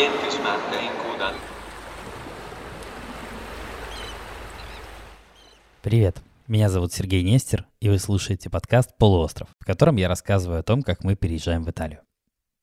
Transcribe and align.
In 0.00 0.12
coda. 1.02 1.34
Привет, 5.82 6.22
меня 6.48 6.70
зовут 6.70 6.94
Сергей 6.94 7.22
Нестер, 7.22 7.66
и 7.80 7.90
вы 7.90 7.98
слушаете 7.98 8.48
подкаст 8.48 8.96
«Полуостров», 8.96 9.50
в 9.58 9.66
котором 9.66 9.96
я 9.96 10.08
рассказываю 10.08 10.60
о 10.60 10.62
том, 10.62 10.82
как 10.82 11.04
мы 11.04 11.16
переезжаем 11.16 11.64
в 11.64 11.70
Италию. 11.70 12.00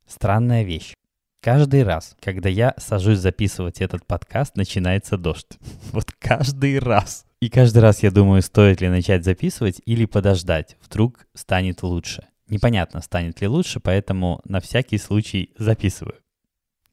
Странная 0.08 0.64
вещь. 0.64 0.96
Каждый 1.44 1.84
раз, 1.84 2.16
когда 2.22 2.50
я 2.50 2.74
сажусь 2.78 3.20
записывать 3.20 3.82
этот 3.82 4.08
подкаст, 4.08 4.56
начинается 4.56 5.16
дождь. 5.16 5.60
Вот 5.92 6.12
каждый 6.18 6.80
раз. 6.80 7.24
И 7.40 7.52
каждый 7.52 7.84
раз 7.84 8.02
я 8.02 8.10
думаю, 8.10 8.42
стоит 8.42 8.82
ли 8.82 8.90
начать 8.90 9.24
записывать 9.24 9.80
или 9.86 10.06
подождать. 10.06 10.76
Вдруг 10.84 11.28
станет 11.36 11.84
лучше. 11.84 12.26
Непонятно, 12.50 13.00
станет 13.00 13.42
ли 13.42 13.48
лучше, 13.48 13.80
поэтому 13.80 14.42
на 14.44 14.60
всякий 14.60 14.98
случай 14.98 15.54
записываю. 15.60 16.16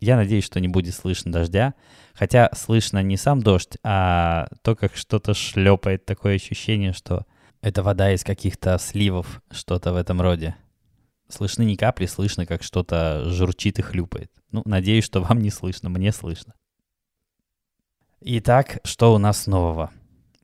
Я 0.04 0.16
надеюсь, 0.16 0.44
что 0.44 0.60
не 0.60 0.68
будет 0.68 0.94
слышно 0.94 1.32
дождя, 1.32 1.72
хотя 2.12 2.50
слышно 2.52 3.02
не 3.02 3.16
сам 3.16 3.40
дождь, 3.40 3.78
а 3.82 4.48
то, 4.60 4.76
как 4.76 4.94
что-то 4.96 5.32
шлепает, 5.32 6.04
такое 6.04 6.34
ощущение, 6.34 6.92
что 6.92 7.24
это 7.62 7.82
вода 7.82 8.12
из 8.12 8.22
каких-то 8.22 8.76
сливов, 8.76 9.40
что-то 9.50 9.94
в 9.94 9.96
этом 9.96 10.20
роде. 10.20 10.56
Слышны 11.30 11.62
не 11.62 11.78
капли, 11.78 12.04
слышно, 12.04 12.44
как 12.44 12.62
что-то 12.62 13.30
журчит 13.30 13.78
и 13.78 13.82
хлюпает. 13.82 14.30
Ну, 14.50 14.60
надеюсь, 14.66 15.04
что 15.04 15.22
вам 15.22 15.40
не 15.40 15.48
слышно, 15.48 15.88
мне 15.88 16.12
слышно. 16.12 16.52
Итак, 18.20 18.80
что 18.84 19.14
у 19.14 19.18
нас 19.18 19.46
нового? 19.46 19.90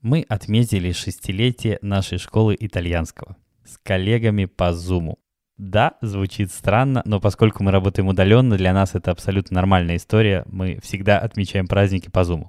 Мы 0.00 0.24
отметили 0.26 0.92
шестилетие 0.92 1.78
нашей 1.82 2.16
школы 2.16 2.56
итальянского 2.58 3.36
с 3.66 3.76
коллегами 3.76 4.46
по 4.46 4.72
Zoom. 4.72 5.18
Да, 5.60 5.98
звучит 6.00 6.50
странно, 6.50 7.02
но 7.04 7.20
поскольку 7.20 7.62
мы 7.62 7.70
работаем 7.70 8.08
удаленно, 8.08 8.56
для 8.56 8.72
нас 8.72 8.94
это 8.94 9.10
абсолютно 9.10 9.56
нормальная 9.56 9.96
история. 9.96 10.42
Мы 10.46 10.78
всегда 10.82 11.18
отмечаем 11.18 11.66
праздники 11.66 12.08
по 12.08 12.20
Zoom. 12.20 12.46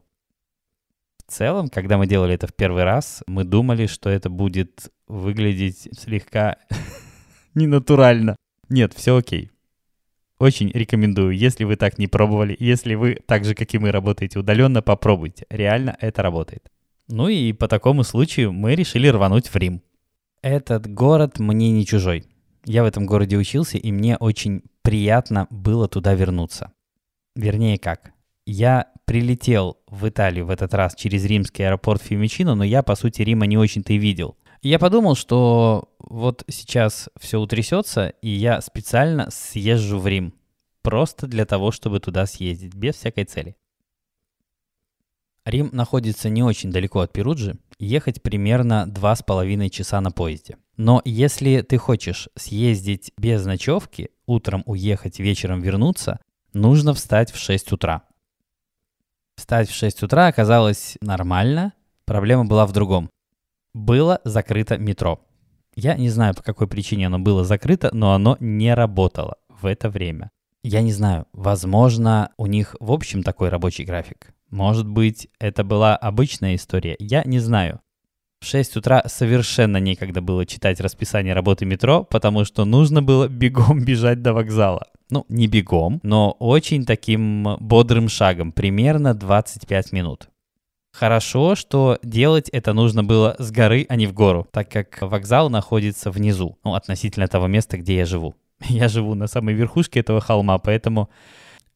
В 1.17 1.30
целом, 1.30 1.67
когда 1.67 1.97
мы 1.97 2.08
делали 2.08 2.36
это 2.36 2.47
в 2.47 2.53
первый 2.53 2.86
раз, 2.86 3.21
мы 3.27 3.44
думали, 3.44 3.88
что 3.88 4.09
это 4.09 4.30
будет 4.30 4.94
выглядеть 5.09 5.89
слегка 5.99 6.55
ненатурально. 7.53 8.38
Нет, 8.69 8.94
все 8.94 9.17
окей. 9.17 9.52
Очень 10.39 10.71
рекомендую, 10.71 11.36
если 11.36 11.66
вы 11.66 11.75
так 11.75 11.97
не 11.97 12.08
пробовали, 12.08 12.55
если 12.59 12.95
вы 12.95 13.17
так 13.25 13.43
же, 13.43 13.55
как 13.55 13.73
и 13.73 13.77
мы, 13.77 13.91
работаете 13.91 14.39
удаленно, 14.39 14.81
попробуйте. 14.81 15.45
Реально 15.49 15.97
это 15.99 16.21
работает. 16.21 16.71
Ну 17.09 17.27
и 17.27 17.52
по 17.52 17.67
такому 17.67 18.05
случаю 18.05 18.53
мы 18.53 18.73
решили 18.73 19.09
рвануть 19.09 19.49
в 19.49 19.55
Рим. 19.58 19.81
Этот 20.41 20.88
город 20.88 21.39
мне 21.39 21.71
не 21.71 21.86
чужой. 21.86 22.30
Я 22.66 22.84
в 22.84 22.86
этом 22.86 23.06
городе 23.06 23.38
учился, 23.38 23.78
и 23.78 23.92
мне 23.92 24.17
очень 24.17 24.64
приятно 24.81 25.48
было 25.50 25.88
туда 25.88 26.14
вернуться. 26.14 26.72
Вернее 27.36 27.78
как, 27.78 28.12
я 28.45 28.88
прилетел 29.06 29.80
в 29.88 30.08
Италию 30.08 30.45
в 30.45 30.50
этот 30.50 30.73
раз 30.73 30.95
через 30.95 31.26
римский 31.26 31.64
аэропорт 31.64 32.02
Фимичино, 32.02 32.56
но 32.56 32.64
я, 32.64 32.84
по 32.84 32.95
сути, 32.95 33.22
Рима 33.22 33.45
не 33.45 33.58
очень-то 33.58 33.94
и 33.94 33.98
видел. 33.98 34.38
Я 34.62 34.78
подумал, 34.78 35.16
что 35.16 35.89
вот 36.00 36.44
сейчас 36.48 37.09
все 37.20 37.39
утрясется, 37.39 38.09
и 38.22 38.30
я 38.30 38.62
специально 38.62 39.30
съезжу 39.32 39.98
в 39.98 40.08
Рим. 40.08 40.34
Просто 40.84 41.28
для 41.28 41.45
того, 41.45 41.72
чтобы 41.72 42.00
туда 42.00 42.26
съездить, 42.26 42.76
без 42.76 42.95
всякой 42.95 43.26
цели. 43.26 43.56
Рим 45.45 45.70
находится 45.72 46.30
не 46.30 46.44
очень 46.44 46.72
далеко 46.72 47.00
от 47.00 47.12
Перуджи, 47.12 47.58
ехать 47.80 48.22
примерно 48.22 48.86
2,5 48.88 49.70
часа 49.70 50.00
на 50.00 50.12
поезде. 50.12 50.58
Но 50.77 51.02
если 51.05 51.61
ты 51.61 51.77
хочешь 51.77 52.30
съездить 52.36 53.11
без 53.17 53.45
ночевки, 53.45 54.09
утром 54.25 54.64
уехать, 54.66 55.19
вечером 55.19 55.61
вернуться, 55.61 56.19
нужно 56.53 56.94
встать 56.94 57.31
в 57.31 57.38
6 57.38 57.72
утра. 57.73 58.03
Встать 59.36 59.69
в 59.69 59.75
6 59.75 60.03
утра 60.03 60.27
оказалось 60.27 60.97
нормально, 61.02 61.73
проблема 62.05 62.45
была 62.45 62.65
в 62.65 62.71
другом. 62.71 63.09
Было 63.73 64.21
закрыто 64.23 64.77
метро. 64.77 65.21
Я 65.76 65.95
не 65.95 66.09
знаю, 66.09 66.36
по 66.36 66.43
какой 66.43 66.67
причине 66.67 67.08
оно 67.08 67.20
было 67.20 67.43
закрыто, 67.43 67.89
но 67.93 68.14
оно 68.14 68.38
не 68.39 68.73
работало 68.73 69.38
в 69.49 69.65
это 69.65 69.89
время. 69.89 70.32
Я 70.64 70.82
не 70.82 70.92
знаю, 70.92 71.26
возможно, 71.33 72.32
у 72.38 72.45
них 72.45 72.76
в 72.80 72.92
общем 72.92 73.23
такой 73.23 73.49
рабочий 73.49 73.83
график. 73.83 74.33
Может 74.49 74.88
быть, 74.88 75.30
это 75.39 75.64
была 75.64 75.95
обычная 75.95 76.55
история, 76.55 76.95
я 76.99 77.23
не 77.23 77.39
знаю. 77.39 77.80
В 78.41 78.45
6 78.47 78.77
утра 78.77 79.03
совершенно 79.05 79.77
некогда 79.77 80.19
было 80.19 80.47
читать 80.47 80.81
расписание 80.81 81.35
работы 81.35 81.63
метро, 81.65 82.03
потому 82.03 82.43
что 82.43 82.65
нужно 82.65 83.03
было 83.03 83.27
бегом 83.29 83.85
бежать 83.85 84.23
до 84.23 84.33
вокзала. 84.33 84.87
Ну, 85.11 85.25
не 85.29 85.47
бегом, 85.47 85.99
но 86.02 86.31
очень 86.39 86.85
таким 86.85 87.57
бодрым 87.59 88.09
шагом, 88.09 88.52
примерно 88.52 89.13
25 89.13 89.91
минут. 89.91 90.29
Хорошо, 90.91 91.55
что 91.55 91.99
делать 92.02 92.49
это 92.49 92.73
нужно 92.73 93.03
было 93.03 93.35
с 93.37 93.52
горы, 93.52 93.85
а 93.87 93.95
не 93.95 94.07
в 94.07 94.13
гору, 94.13 94.47
так 94.52 94.69
как 94.69 94.97
вокзал 95.02 95.52
находится 95.52 96.09
внизу, 96.09 96.58
ну, 96.63 96.73
относительно 96.73 97.27
того 97.27 97.45
места, 97.45 97.77
где 97.77 97.95
я 97.97 98.05
живу. 98.05 98.35
Я 98.67 98.89
живу 98.89 99.13
на 99.13 99.27
самой 99.27 99.53
верхушке 99.53 99.99
этого 99.99 100.19
холма, 100.19 100.58
поэтому 100.58 101.09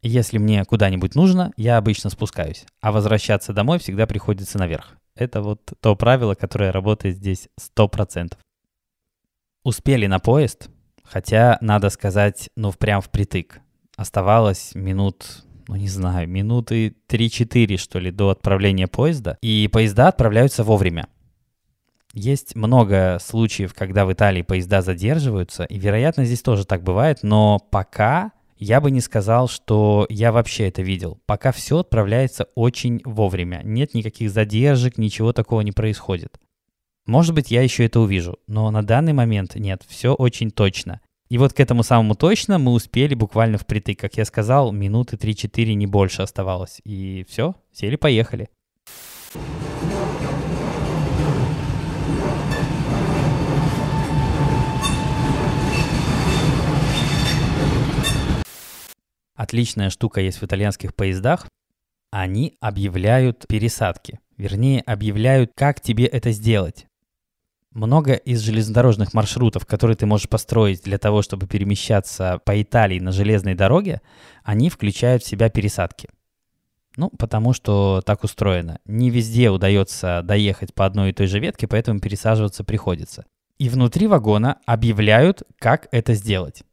если 0.02 0.40
мне 0.40 0.66
куда-нибудь 0.66 1.16
нужно, 1.16 1.52
я 1.58 1.78
обычно 1.78 2.10
спускаюсь, 2.10 2.66
а 2.82 2.92
возвращаться 2.92 3.54
домой 3.54 3.80
всегда 3.80 4.06
приходится 4.06 4.60
наверх. 4.60 4.98
Это 5.16 5.42
вот 5.42 5.74
то 5.80 5.96
правило, 5.96 6.36
которое 6.36 6.72
работает 6.72 7.16
здесь 7.16 7.48
100%. 7.78 8.34
Успели 9.64 10.08
на 10.08 10.20
поезд, 10.20 10.70
хотя, 11.04 11.58
надо 11.62 11.90
сказать, 11.90 12.50
ну 12.56 12.72
прям 12.74 13.02
впритык. 13.02 13.62
Оставалось 13.96 14.76
минут, 14.76 15.44
ну 15.68 15.76
не 15.76 15.88
знаю, 15.88 16.28
минуты 16.28 16.96
3-4, 17.08 17.78
что 17.78 18.00
ли, 18.00 18.12
до 18.12 18.30
отправления 18.30 18.88
поезда. 18.88 19.38
И 19.42 19.70
поезда 19.72 20.10
отправляются 20.10 20.64
вовремя. 20.64 21.08
Есть 22.14 22.56
много 22.56 23.18
случаев, 23.22 23.74
когда 23.74 24.06
в 24.06 24.14
Италии 24.14 24.42
поезда 24.42 24.82
задерживаются, 24.82 25.64
и, 25.64 25.78
вероятно, 25.78 26.26
здесь 26.26 26.42
тоже 26.42 26.66
так 26.66 26.82
бывает, 26.84 27.20
но 27.24 27.60
пока 27.60 28.32
я 28.58 28.80
бы 28.82 28.92
не 28.92 29.02
сказал, 29.02 29.48
что 29.48 30.06
я 30.10 30.32
вообще 30.32 30.68
это 30.68 30.82
видел. 30.82 31.20
Пока 31.26 31.52
все 31.52 31.80
отправляется 31.80 32.48
очень 32.56 33.02
вовремя. 33.04 33.62
Нет 33.64 33.94
никаких 33.94 34.32
задержек, 34.32 34.98
ничего 34.98 35.34
такого 35.34 35.62
не 35.62 35.72
происходит. 35.72 36.40
Может 37.06 37.36
быть, 37.36 37.52
я 37.52 37.62
еще 37.62 37.86
это 37.86 38.00
увижу, 38.00 38.40
но 38.48 38.72
на 38.72 38.82
данный 38.82 39.14
момент 39.14 39.56
нет, 39.56 39.84
все 39.88 40.14
очень 40.14 40.50
точно. 40.50 41.02
И 41.30 41.38
вот 41.38 41.54
к 41.54 41.60
этому 41.60 41.84
самому 41.84 42.16
точно 42.16 42.58
мы 42.58 42.72
успели 42.72 43.14
буквально 43.14 43.58
впритык. 43.58 44.00
Как 44.00 44.16
я 44.16 44.26
сказал, 44.26 44.72
минуты 44.72 45.16
3-4 45.16 45.74
не 45.74 45.88
больше 45.88 46.22
оставалось. 46.22 46.80
И 46.84 47.26
все, 47.28 47.56
сели-поехали. 47.72 48.50
Отличная 59.36 59.90
штука 59.90 60.22
есть 60.22 60.42
в 60.42 60.46
итальянских 60.46 60.96
поездах. 60.96 61.48
Они 62.12 62.56
объявляют 62.62 63.46
пересадки. 63.48 64.20
Вернее, 64.38 64.82
объявляют, 64.82 65.52
как 65.56 65.82
тебе 65.82 66.06
это 66.06 66.32
сделать. 66.32 66.88
Много 67.72 68.14
из 68.14 68.40
железнодорожных 68.40 69.14
маршрутов, 69.14 69.66
которые 69.66 69.98
ты 69.98 70.06
можешь 70.06 70.30
построить 70.30 70.82
для 70.84 70.98
того, 70.98 71.22
чтобы 71.22 71.46
перемещаться 71.46 72.40
по 72.46 72.62
Италии 72.62 73.00
на 73.00 73.12
железной 73.12 73.54
дороге, 73.54 74.02
они 74.44 74.70
включают 74.70 75.24
в 75.24 75.28
себя 75.28 75.50
пересадки. 75.50 76.08
Ну, 76.96 77.10
потому 77.10 77.52
что 77.52 78.02
так 78.06 78.24
устроено. 78.24 78.80
Не 78.86 79.10
везде 79.10 79.50
удается 79.50 80.22
доехать 80.24 80.74
по 80.74 80.86
одной 80.86 81.10
и 81.10 81.14
той 81.14 81.28
же 81.28 81.40
ветке, 81.40 81.68
поэтому 81.68 82.00
пересаживаться 82.00 82.64
приходится. 82.64 83.26
И 83.58 83.68
внутри 83.68 84.08
вагона 84.08 84.60
объявляют, 84.66 85.44
как 85.60 85.90
это 85.92 86.14
сделать. 86.14 86.64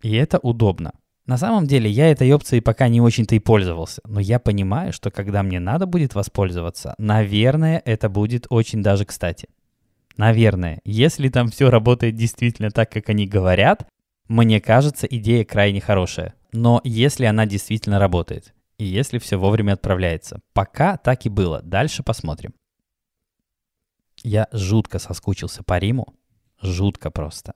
И 0.00 0.14
это 0.14 0.38
удобно. 0.38 0.92
На 1.26 1.38
самом 1.38 1.66
деле 1.66 1.90
я 1.90 2.10
этой 2.10 2.32
опцией 2.32 2.62
пока 2.62 2.86
не 2.86 3.00
очень-то 3.00 3.34
и 3.34 3.40
пользовался, 3.40 4.00
но 4.06 4.20
я 4.20 4.38
понимаю, 4.38 4.92
что 4.92 5.10
когда 5.10 5.42
мне 5.42 5.58
надо 5.58 5.86
будет 5.86 6.14
воспользоваться, 6.14 6.94
наверное, 6.98 7.82
это 7.84 8.08
будет 8.08 8.46
очень 8.48 8.82
даже 8.82 9.04
кстати. 9.04 9.48
Наверное, 10.16 10.80
если 10.84 11.28
там 11.28 11.48
все 11.48 11.68
работает 11.68 12.14
действительно 12.14 12.70
так, 12.70 12.90
как 12.90 13.08
они 13.08 13.26
говорят, 13.26 13.88
мне 14.28 14.60
кажется, 14.60 15.06
идея 15.06 15.44
крайне 15.44 15.80
хорошая. 15.80 16.34
Но 16.52 16.80
если 16.84 17.24
она 17.26 17.44
действительно 17.44 17.98
работает, 17.98 18.54
и 18.78 18.84
если 18.84 19.18
все 19.18 19.36
вовремя 19.36 19.72
отправляется. 19.72 20.40
Пока 20.52 20.96
так 20.96 21.26
и 21.26 21.28
было, 21.28 21.60
дальше 21.62 22.02
посмотрим. 22.02 22.54
Я 24.22 24.48
жутко 24.52 24.98
соскучился 24.98 25.62
по 25.62 25.78
Риму, 25.78 26.14
жутко 26.62 27.10
просто. 27.10 27.54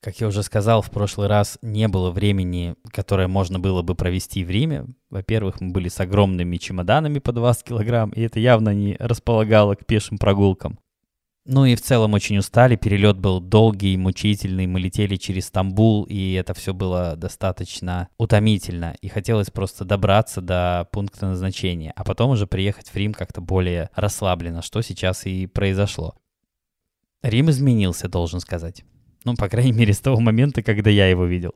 Как 0.00 0.20
я 0.20 0.28
уже 0.28 0.44
сказал, 0.44 0.80
в 0.80 0.90
прошлый 0.90 1.26
раз 1.26 1.58
не 1.60 1.88
было 1.88 2.12
времени, 2.12 2.76
которое 2.92 3.26
можно 3.26 3.58
было 3.58 3.82
бы 3.82 3.96
провести 3.96 4.44
в 4.44 4.50
Риме. 4.50 4.86
Во-первых, 5.10 5.60
мы 5.60 5.72
были 5.72 5.88
с 5.88 5.98
огромными 5.98 6.56
чемоданами 6.56 7.18
по 7.18 7.32
20 7.32 7.64
килограмм, 7.64 8.10
и 8.10 8.20
это 8.20 8.38
явно 8.38 8.72
не 8.72 8.96
располагало 9.00 9.74
к 9.74 9.86
пешим 9.86 10.18
прогулкам. 10.18 10.78
Ну 11.50 11.64
и 11.64 11.74
в 11.74 11.80
целом 11.80 12.12
очень 12.12 12.36
устали, 12.36 12.76
перелет 12.76 13.18
был 13.18 13.40
долгий, 13.40 13.96
мучительный, 13.96 14.66
мы 14.66 14.80
летели 14.80 15.16
через 15.16 15.46
Стамбул, 15.46 16.04
и 16.04 16.34
это 16.34 16.52
все 16.52 16.74
было 16.74 17.16
достаточно 17.16 18.08
утомительно, 18.18 18.94
и 19.00 19.08
хотелось 19.08 19.50
просто 19.50 19.86
добраться 19.86 20.42
до 20.42 20.86
пункта 20.92 21.26
назначения, 21.26 21.92
а 21.96 22.04
потом 22.04 22.32
уже 22.32 22.46
приехать 22.46 22.90
в 22.90 22.96
Рим 22.96 23.14
как-то 23.14 23.40
более 23.40 23.88
расслабленно, 23.94 24.60
что 24.60 24.82
сейчас 24.82 25.24
и 25.24 25.46
произошло. 25.46 26.16
Рим 27.22 27.48
изменился, 27.48 28.08
должен 28.08 28.40
сказать. 28.40 28.84
Ну, 29.24 29.34
по 29.34 29.48
крайней 29.48 29.72
мере, 29.72 29.92
с 29.92 30.00
того 30.00 30.20
момента, 30.20 30.62
когда 30.62 30.90
я 30.90 31.08
его 31.08 31.24
видел. 31.24 31.54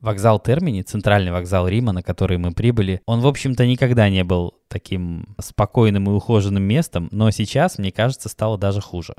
Вокзал 0.00 0.40
Термини, 0.40 0.80
центральный 0.82 1.30
вокзал 1.30 1.68
Рима, 1.68 1.92
на 1.92 2.02
который 2.02 2.38
мы 2.38 2.52
прибыли, 2.52 3.02
он, 3.04 3.20
в 3.20 3.26
общем-то, 3.26 3.66
никогда 3.66 4.08
не 4.08 4.24
был 4.24 4.54
таким 4.68 5.36
спокойным 5.38 6.08
и 6.08 6.12
ухоженным 6.12 6.62
местом, 6.62 7.08
но 7.12 7.30
сейчас, 7.30 7.76
мне 7.78 7.92
кажется, 7.92 8.30
стало 8.30 8.56
даже 8.56 8.80
хуже. 8.80 9.14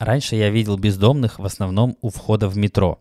Раньше 0.00 0.34
я 0.34 0.50
видел 0.50 0.76
бездомных 0.76 1.38
в 1.38 1.44
основном 1.44 1.96
у 2.00 2.10
входа 2.10 2.48
в 2.48 2.56
метро. 2.56 3.00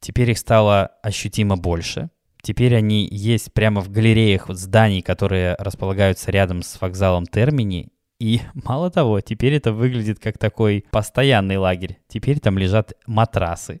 Теперь 0.00 0.30
их 0.30 0.38
стало 0.38 0.90
ощутимо 1.02 1.56
больше. 1.56 2.10
Теперь 2.42 2.76
они 2.76 3.08
есть 3.10 3.52
прямо 3.52 3.80
в 3.80 3.90
галереях 3.90 4.46
зданий, 4.50 5.02
которые 5.02 5.56
располагаются 5.58 6.30
рядом 6.30 6.62
с 6.62 6.80
вокзалом 6.80 7.26
Термини. 7.26 7.88
И 8.20 8.40
мало 8.54 8.90
того, 8.90 9.20
теперь 9.20 9.54
это 9.54 9.72
выглядит 9.72 10.18
как 10.18 10.38
такой 10.38 10.84
постоянный 10.90 11.56
лагерь. 11.56 11.98
Теперь 12.08 12.40
там 12.40 12.58
лежат 12.58 12.94
матрасы, 13.06 13.80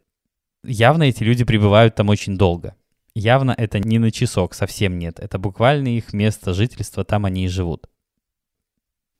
Явно 0.64 1.04
эти 1.04 1.22
люди 1.22 1.44
пребывают 1.44 1.94
там 1.94 2.08
очень 2.08 2.36
долго. 2.36 2.74
Явно 3.14 3.54
это 3.56 3.78
не 3.78 3.98
на 3.98 4.10
часок, 4.10 4.54
совсем 4.54 4.98
нет. 4.98 5.18
Это 5.18 5.38
буквально 5.38 5.88
их 5.88 6.12
место 6.12 6.52
жительства, 6.52 7.04
там 7.04 7.24
они 7.24 7.44
и 7.44 7.48
живут. 7.48 7.88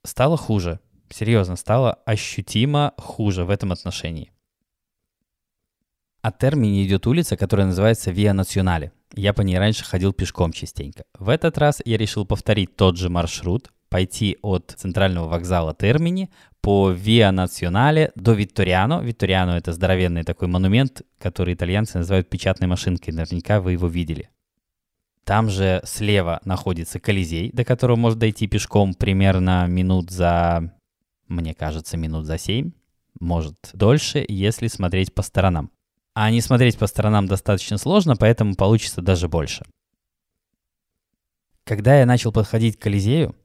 Стало 0.04 0.36
хуже. 0.36 0.80
Серьезно, 1.10 1.56
стало 1.56 1.94
ощутимо 2.04 2.92
хуже 2.98 3.44
в 3.44 3.50
этом 3.50 3.72
отношении. 3.72 4.32
От 6.20 6.38
Термини 6.38 6.84
идет 6.84 7.06
улица, 7.06 7.36
которая 7.36 7.68
называется 7.68 8.10
Виа 8.10 8.34
Национале. 8.34 8.92
Я 9.14 9.32
по 9.32 9.40
ней 9.40 9.58
раньше 9.58 9.84
ходил 9.84 10.12
пешком 10.12 10.52
частенько. 10.52 11.04
В 11.14 11.28
этот 11.28 11.56
раз 11.56 11.80
я 11.84 11.96
решил 11.96 12.26
повторить 12.26 12.76
тот 12.76 12.98
же 12.98 13.08
маршрут, 13.08 13.70
пойти 13.88 14.38
от 14.42 14.74
центрального 14.76 15.28
вокзала 15.28 15.74
Термини 15.74 16.30
по 16.60 16.90
Виа 16.90 17.32
Национале 17.32 18.12
до 18.14 18.32
Витториано. 18.32 19.00
Витториано— 19.00 19.50
это 19.58 19.72
здоровенный 19.72 20.24
такой 20.24 20.48
монумент, 20.48 21.02
который 21.18 21.54
итальянцы 21.54 21.98
называют 21.98 22.28
печатной 22.28 22.68
машинкой. 22.68 23.14
Наверняка 23.14 23.60
вы 23.60 23.72
его 23.72 23.88
видели. 23.88 24.30
Там 25.24 25.50
же 25.50 25.82
слева 25.84 26.40
находится 26.44 27.00
Колизей, 27.00 27.50
до 27.52 27.64
которого 27.64 27.96
можно 27.96 28.20
дойти 28.20 28.46
пешком 28.46 28.94
примерно 28.94 29.66
минут 29.66 30.10
за, 30.10 30.74
мне 31.28 31.54
кажется, 31.54 31.96
минут 31.96 32.24
за 32.24 32.38
семь, 32.38 32.72
может 33.20 33.56
дольше, 33.74 34.24
если 34.26 34.68
смотреть 34.68 35.14
по 35.14 35.22
сторонам. 35.22 35.70
А 36.14 36.30
не 36.30 36.40
смотреть 36.40 36.78
по 36.78 36.86
сторонам 36.86 37.26
достаточно 37.26 37.78
сложно, 37.78 38.16
поэтому 38.16 38.54
получится 38.56 39.02
даже 39.02 39.28
больше. 39.28 39.64
Когда 41.64 41.98
я 41.98 42.06
начал 42.06 42.32
подходить 42.32 42.78
к 42.78 42.82
Колизею, 42.82 43.36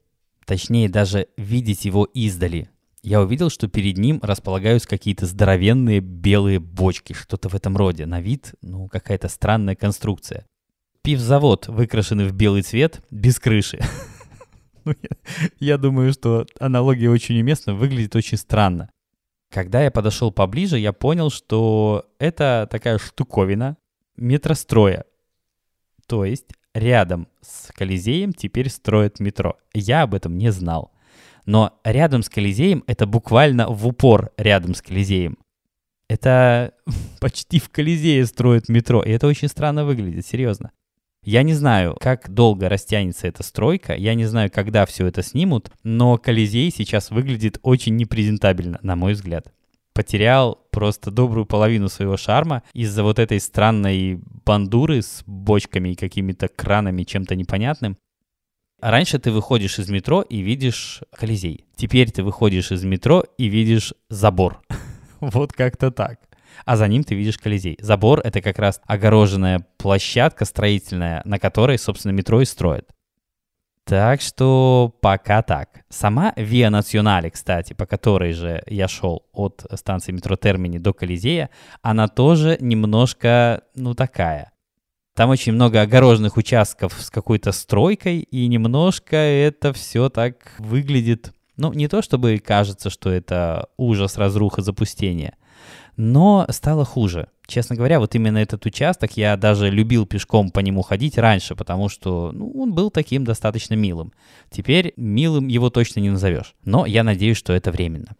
точнее 0.44 0.88
даже 0.88 1.28
видеть 1.36 1.84
его 1.84 2.04
издали, 2.04 2.68
я 3.04 3.20
увидел, 3.20 3.50
что 3.50 3.68
перед 3.68 3.98
ним 3.98 4.18
располагаются 4.22 4.88
какие-то 4.88 5.26
здоровенные 5.26 6.00
белые 6.00 6.58
бочки, 6.58 7.12
что-то 7.12 7.50
в 7.50 7.54
этом 7.54 7.76
роде. 7.76 8.06
На 8.06 8.22
вид, 8.22 8.54
ну, 8.62 8.88
какая-то 8.88 9.28
странная 9.28 9.76
конструкция. 9.76 10.46
Пивзавод, 11.02 11.68
выкрашенный 11.68 12.26
в 12.26 12.32
белый 12.32 12.62
цвет, 12.62 13.02
без 13.10 13.38
крыши. 13.38 13.78
Ну, 14.86 14.94
я 15.60 15.78
думаю, 15.78 16.12
что 16.12 16.44
аналогия 16.60 17.08
очень 17.08 17.40
уместна, 17.40 17.74
выглядит 17.74 18.14
очень 18.16 18.36
странно. 18.36 18.90
Когда 19.50 19.82
я 19.82 19.90
подошел 19.90 20.30
поближе, 20.30 20.78
я 20.78 20.92
понял, 20.92 21.30
что 21.30 22.04
это 22.18 22.68
такая 22.70 22.98
штуковина 22.98 23.78
метростроя. 24.18 25.06
То 26.06 26.26
есть 26.26 26.48
рядом 26.74 27.28
с 27.40 27.72
Колизеем 27.72 28.32
теперь 28.32 28.68
строят 28.68 29.20
метро. 29.20 29.56
Я 29.72 30.02
об 30.02 30.14
этом 30.14 30.36
не 30.36 30.50
знал 30.50 30.94
но 31.46 31.78
рядом 31.84 32.22
с 32.22 32.28
Колизеем 32.28 32.84
это 32.86 33.06
буквально 33.06 33.68
в 33.68 33.86
упор 33.86 34.32
рядом 34.36 34.74
с 34.74 34.82
Колизеем. 34.82 35.38
Это 36.08 36.72
почти 37.20 37.58
в 37.58 37.70
Колизее 37.70 38.24
строят 38.26 38.68
метро, 38.68 39.02
и 39.02 39.10
это 39.10 39.26
очень 39.26 39.48
странно 39.48 39.84
выглядит, 39.84 40.26
серьезно. 40.26 40.72
Я 41.22 41.42
не 41.42 41.54
знаю, 41.54 41.96
как 42.00 42.28
долго 42.32 42.68
растянется 42.68 43.26
эта 43.26 43.42
стройка, 43.42 43.94
я 43.94 44.14
не 44.14 44.26
знаю, 44.26 44.50
когда 44.52 44.84
все 44.84 45.06
это 45.06 45.22
снимут, 45.22 45.70
но 45.82 46.18
Колизей 46.18 46.70
сейчас 46.70 47.10
выглядит 47.10 47.58
очень 47.62 47.96
непрезентабельно, 47.96 48.78
на 48.82 48.94
мой 48.94 49.14
взгляд. 49.14 49.50
Потерял 49.94 50.58
просто 50.70 51.10
добрую 51.10 51.46
половину 51.46 51.88
своего 51.88 52.16
шарма 52.16 52.64
из-за 52.72 53.04
вот 53.04 53.18
этой 53.18 53.40
странной 53.40 54.20
бандуры 54.44 55.02
с 55.02 55.22
бочками 55.24 55.90
и 55.90 55.94
какими-то 55.94 56.48
кранами, 56.48 57.04
чем-то 57.04 57.36
непонятным. 57.36 57.96
Раньше 58.80 59.18
ты 59.18 59.30
выходишь 59.30 59.78
из 59.78 59.88
метро 59.88 60.20
и 60.20 60.40
видишь 60.40 61.00
Колизей. 61.16 61.64
Теперь 61.76 62.10
ты 62.10 62.22
выходишь 62.22 62.72
из 62.72 62.84
метро 62.84 63.24
и 63.38 63.46
видишь 63.46 63.94
забор. 64.10 64.60
вот 65.20 65.52
как-то 65.52 65.90
так. 65.90 66.18
А 66.64 66.76
за 66.76 66.88
ним 66.88 67.04
ты 67.04 67.14
видишь 67.14 67.38
Колизей. 67.38 67.78
Забор— 67.80 68.20
это 68.24 68.40
как 68.40 68.58
раз 68.58 68.80
огороженная 68.86 69.66
площадка 69.78 70.44
строительная, 70.44 71.22
на 71.24 71.38
которой, 71.38 71.78
собственно, 71.78 72.12
метро 72.12 72.40
и 72.40 72.44
строят. 72.44 72.90
Так 73.84 74.22
что 74.22 74.94
пока 75.02 75.42
так. 75.42 75.84
Сама 75.90 76.32
Виа 76.36 76.70
Национале, 76.70 77.30
кстати, 77.30 77.74
по 77.74 77.84
которой 77.84 78.32
же 78.32 78.62
я 78.66 78.88
шел 78.88 79.26
от 79.32 79.66
станции 79.74 80.10
метро 80.10 80.36
Термини 80.36 80.78
до 80.78 80.94
Колизея, 80.94 81.50
она 81.82 82.08
тоже 82.08 82.56
немножко, 82.60 83.62
ну, 83.74 83.94
такая. 83.94 84.52
Там 85.14 85.28
очень 85.28 85.52
много 85.52 85.82
огороженных 85.82 86.38
участков 86.38 86.94
с 86.94 87.10
какой-то 87.10 87.52
стройкой, 87.52 88.20
и 88.20 88.46
немножко 88.48 89.16
это 89.16 89.74
все 89.74 90.08
так 90.08 90.54
выглядит, 90.58 91.32
ну, 91.58 91.72
не 91.72 91.86
то 91.86 92.00
чтобы 92.00 92.38
кажется, 92.38 92.88
что 92.88 93.10
это 93.10 93.68
ужас, 93.76 94.16
разруха, 94.16 94.62
запустение, 94.62 95.36
но 95.96 96.46
стало 96.48 96.86
хуже. 96.86 97.28
Честно 97.46 97.76
говоря, 97.76 98.00
вот 98.00 98.14
именно 98.14 98.38
этот 98.38 98.64
участок 98.64 99.16
я 99.16 99.36
даже 99.36 99.68
любил 99.70 100.06
пешком 100.06 100.50
по 100.50 100.60
нему 100.60 100.82
ходить 100.82 101.18
раньше, 101.18 101.54
потому 101.54 101.88
что 101.88 102.32
ну, 102.32 102.50
он 102.52 102.72
был 102.72 102.90
таким 102.90 103.24
достаточно 103.24 103.74
милым. 103.74 104.12
Теперь 104.50 104.94
милым 104.96 105.48
его 105.48 105.68
точно 105.68 106.00
не 106.00 106.10
назовешь. 106.10 106.54
Но 106.64 106.86
я 106.86 107.04
надеюсь, 107.04 107.36
что 107.36 107.52
это 107.52 107.70
временно. 107.70 108.16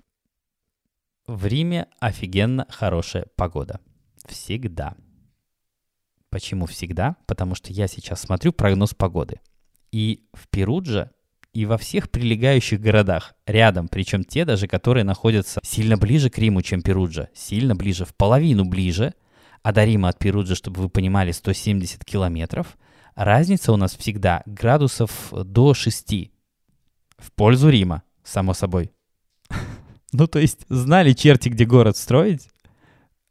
В 1.26 1.47
Риме 1.47 1.87
офигенно 2.00 2.67
хорошая 2.69 3.26
погода. 3.35 3.81
Всегда. 4.26 4.94
Почему 6.29 6.67
всегда? 6.67 7.17
Потому 7.26 7.55
что 7.55 7.73
я 7.73 7.87
сейчас 7.87 8.21
смотрю 8.21 8.52
прогноз 8.52 8.93
погоды. 8.93 9.40
И 9.90 10.25
в 10.35 10.49
Перудже, 10.49 11.12
и 11.54 11.66
во 11.66 11.78
всех 11.78 12.11
прилегающих 12.11 12.80
городах 12.80 13.34
рядом, 13.46 13.87
причем 13.88 14.25
те 14.25 14.44
даже, 14.44 14.66
которые 14.66 15.04
находятся 15.04 15.61
сильно 15.62 15.96
ближе 15.96 16.28
к 16.28 16.37
Риму, 16.37 16.62
чем 16.62 16.82
Перуджа, 16.82 17.28
сильно 17.32 17.76
ближе, 17.76 18.04
в 18.04 18.14
половину 18.14 18.64
ближе, 18.64 19.14
а 19.62 19.73
до 19.73 19.84
Рима 19.84 20.08
от 20.08 20.18
Перуджа, 20.18 20.56
чтобы 20.56 20.82
вы 20.82 20.88
понимали, 20.88 21.30
170 21.30 22.04
километров, 22.04 22.76
разница 23.14 23.73
у 23.73 23.76
нас 23.76 23.96
всегда 23.96 24.42
градусов 24.46 25.32
до 25.32 25.75
6. 25.75 26.32
В 27.18 27.32
пользу 27.32 27.70
Рима, 27.70 28.02
само 28.25 28.52
собой. 28.52 28.92
Ну, 30.16 30.28
то 30.28 30.38
есть, 30.38 30.64
знали 30.68 31.12
черти, 31.12 31.49
где 31.49 31.64
город 31.64 31.96
строить, 31.96 32.49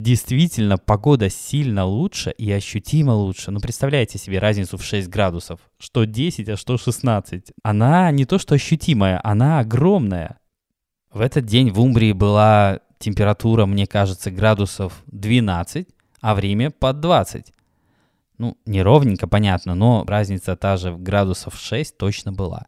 действительно 0.03 0.77
погода 0.77 1.29
сильно 1.29 1.85
лучше 1.85 2.31
и 2.31 2.51
ощутимо 2.51 3.11
лучше. 3.11 3.51
Ну, 3.51 3.59
представляете 3.59 4.19
себе 4.19 4.39
разницу 4.39 4.77
в 4.77 4.83
6 4.83 5.07
градусов. 5.07 5.59
Что 5.79 6.03
10, 6.03 6.49
а 6.49 6.57
что 6.57 6.77
16. 6.77 7.53
Она 7.63 8.11
не 8.11 8.25
то 8.25 8.37
что 8.37 8.55
ощутимая, 8.55 9.19
она 9.23 9.59
огромная. 9.59 10.39
В 11.11 11.21
этот 11.21 11.45
день 11.45 11.71
в 11.71 11.79
Умбрии 11.79 12.11
была 12.11 12.79
температура, 12.99 13.65
мне 13.65 13.87
кажется, 13.87 14.29
градусов 14.29 15.03
12, 15.07 15.87
а 16.21 16.35
в 16.35 16.39
Риме 16.39 16.69
под 16.69 16.99
20. 16.99 17.53
Ну, 18.37 18.57
не 18.65 18.81
ровненько, 18.81 19.27
понятно, 19.27 19.73
но 19.73 20.03
разница 20.05 20.55
та 20.55 20.75
же 20.75 20.91
в 20.91 21.01
градусов 21.01 21.55
6 21.57 21.97
точно 21.97 22.33
была. 22.33 22.67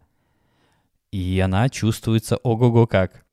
И 1.12 1.40
она 1.40 1.70
чувствуется 1.70 2.38
ого-го 2.38 2.88
как. 2.88 3.25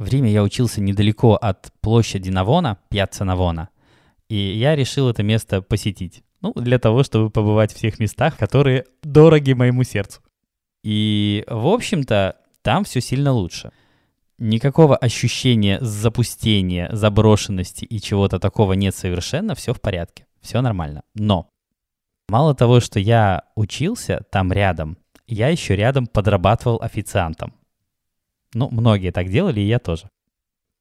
В 0.00 0.08
Риме 0.08 0.32
я 0.32 0.42
учился 0.42 0.80
недалеко 0.80 1.34
от 1.34 1.74
площади 1.82 2.30
Навона, 2.30 2.78
Пьяцца 2.88 3.26
Навона, 3.26 3.68
и 4.30 4.34
я 4.34 4.74
решил 4.74 5.10
это 5.10 5.22
место 5.22 5.60
посетить. 5.60 6.22
Ну, 6.40 6.54
для 6.54 6.78
того, 6.78 7.02
чтобы 7.02 7.28
побывать 7.28 7.74
в 7.74 7.78
тех 7.78 7.98
местах, 7.98 8.38
которые 8.38 8.86
дороги 9.02 9.52
моему 9.52 9.84
сердцу. 9.84 10.22
И, 10.82 11.44
в 11.46 11.66
общем-то, 11.66 12.36
там 12.62 12.84
все 12.84 13.02
сильно 13.02 13.32
лучше. 13.32 13.72
Никакого 14.38 14.96
ощущения 14.96 15.78
запустения, 15.82 16.88
заброшенности 16.92 17.84
и 17.84 18.00
чего-то 18.00 18.38
такого 18.38 18.72
нет 18.72 18.94
совершенно, 18.96 19.54
все 19.54 19.74
в 19.74 19.82
порядке, 19.82 20.24
все 20.40 20.62
нормально. 20.62 21.02
Но 21.14 21.50
мало 22.30 22.54
того, 22.54 22.80
что 22.80 22.98
я 22.98 23.42
учился 23.54 24.22
там 24.32 24.50
рядом, 24.50 24.96
я 25.26 25.48
еще 25.48 25.76
рядом 25.76 26.06
подрабатывал 26.06 26.80
официантом. 26.80 27.52
Ну, 28.54 28.68
многие 28.70 29.12
так 29.12 29.30
делали, 29.30 29.60
и 29.60 29.66
я 29.66 29.78
тоже. 29.78 30.10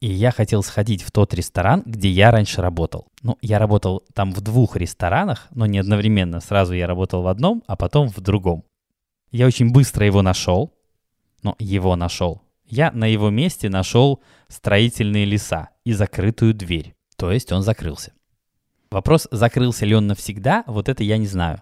И 0.02 0.08
я 0.10 0.32
хотел 0.32 0.64
сходить 0.64 1.02
в 1.02 1.12
тот 1.12 1.34
ресторан, 1.34 1.84
где 1.86 2.10
я 2.10 2.32
раньше 2.32 2.62
работал. 2.62 3.08
Ну, 3.22 3.38
я 3.42 3.60
работал 3.60 4.04
там 4.14 4.32
в 4.32 4.40
двух 4.42 4.78
ресторанах, 4.78 5.48
но 5.52 5.66
не 5.66 5.80
одновременно. 5.80 6.40
Сразу 6.40 6.74
я 6.74 6.88
работал 6.88 7.22
в 7.22 7.28
одном, 7.28 7.64
а 7.68 7.76
потом 7.76 8.08
в 8.08 8.20
другом. 8.22 8.64
Я 9.32 9.46
очень 9.46 9.72
быстро 9.72 10.06
его 10.06 10.22
нашел. 10.22 10.74
Ну, 11.44 11.56
его 11.60 11.96
нашел. 11.96 12.42
Я 12.66 12.92
на 12.92 13.06
его 13.06 13.30
месте 13.30 13.68
нашел 13.70 14.22
строительные 14.48 15.26
леса 15.26 15.70
и 15.84 15.92
закрытую 15.92 16.54
дверь. 16.54 16.96
То 17.18 17.32
есть 17.32 17.52
он 17.52 17.62
закрылся. 17.62 18.14
Вопрос, 18.92 19.28
закрылся 19.32 19.86
ли 19.86 19.96
он 19.96 20.08
навсегда, 20.08 20.64
вот 20.66 20.90
это 20.90 21.04
я 21.04 21.18
не 21.18 21.28
знаю. 21.28 21.62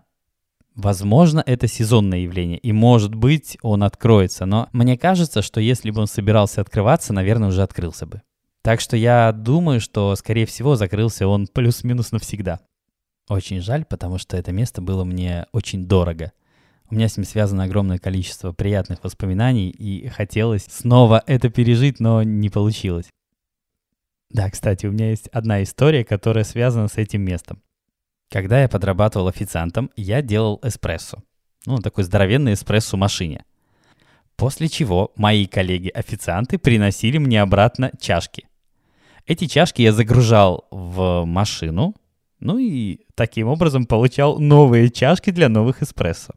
Возможно, 0.78 1.42
это 1.44 1.68
сезонное 1.68 2.20
явление, 2.20 2.60
и 2.60 2.72
может 2.72 3.16
быть 3.16 3.58
он 3.64 3.82
откроется, 3.82 4.46
но 4.46 4.70
мне 4.74 4.96
кажется, 4.96 5.42
что 5.42 5.60
если 5.60 5.90
бы 5.90 6.02
он 6.02 6.08
собирался 6.08 6.62
открываться, 6.62 7.14
наверное, 7.14 7.50
уже 7.50 7.64
открылся 7.64 8.06
бы. 8.06 8.22
Так 8.62 8.80
что 8.80 8.96
я 8.96 9.32
думаю, 9.32 9.82
что, 9.82 10.16
скорее 10.16 10.46
всего, 10.46 10.76
закрылся 10.76 11.28
он 11.28 11.48
плюс-минус 11.48 12.12
навсегда. 12.12 12.60
Очень 13.28 13.62
жаль, 13.62 13.86
потому 13.86 14.20
что 14.20 14.38
это 14.38 14.52
место 14.52 14.80
было 14.80 15.04
мне 15.04 15.48
очень 15.52 15.88
дорого. 15.88 16.32
У 16.92 16.94
меня 16.94 17.08
с 17.10 17.18
ним 17.18 17.26
связано 17.26 17.64
огромное 17.64 17.98
количество 17.98 18.52
приятных 18.52 19.04
воспоминаний, 19.04 19.72
и 19.72 20.08
хотелось 20.10 20.66
снова 20.66 21.24
это 21.26 21.50
пережить, 21.50 22.00
но 22.00 22.22
не 22.22 22.50
получилось. 22.50 23.10
Да, 24.30 24.48
кстати, 24.52 24.86
у 24.86 24.92
меня 24.92 25.10
есть 25.10 25.28
одна 25.30 25.64
история, 25.64 26.06
которая 26.06 26.44
связана 26.44 26.88
с 26.88 26.98
этим 26.98 27.24
местом. 27.24 27.64
Когда 28.30 28.62
я 28.62 28.68
подрабатывал 28.68 29.28
официантом, 29.28 29.90
я 29.96 30.22
делал 30.22 30.60
эспрессо. 30.64 31.24
Ну, 31.66 31.78
такой 31.78 32.04
здоровенный 32.04 32.54
эспрессо 32.54 32.98
машине. 32.98 33.46
После 34.36 34.68
чего 34.68 35.12
мои 35.16 35.48
коллеги-официанты 35.48 36.58
приносили 36.58 37.18
мне 37.18 37.42
обратно 37.42 37.92
чашки. 38.00 38.48
Эти 39.26 39.48
чашки 39.48 39.82
я 39.82 39.92
загружал 39.92 40.68
в 40.72 41.26
машину, 41.26 41.96
ну 42.40 42.58
и 42.58 43.02
таким 43.16 43.48
образом 43.48 43.86
получал 43.86 44.40
новые 44.40 44.90
чашки 44.90 45.32
для 45.32 45.50
новых 45.50 45.82
эспрессо. 45.82 46.34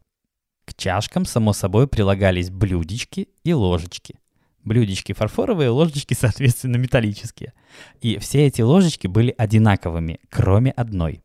К 0.65 0.73
чашкам, 0.73 1.25
само 1.25 1.53
собой, 1.53 1.87
прилагались 1.87 2.49
блюдечки 2.49 3.29
и 3.43 3.53
ложечки. 3.53 4.15
Блюдечки 4.63 5.13
фарфоровые, 5.13 5.69
ложечки, 5.69 6.13
соответственно, 6.19 6.77
металлические. 6.77 7.53
И 8.01 8.17
все 8.17 8.47
эти 8.47 8.61
ложечки 8.61 9.07
были 9.07 9.33
одинаковыми, 9.37 10.19
кроме 10.29 10.71
одной. 10.71 11.23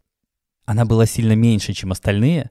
Она 0.67 0.85
была 0.85 1.07
сильно 1.07 1.33
меньше, 1.33 1.73
чем 1.73 1.93
остальные, 1.93 2.51